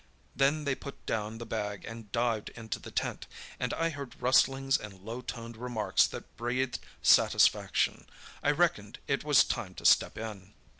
[0.35, 3.27] Then they put down the bag and dived into the tent,
[3.59, 8.07] and I heard rustlings and low toned remarks that breathed satisfaction.
[8.41, 10.55] I reckoned it was time to step in.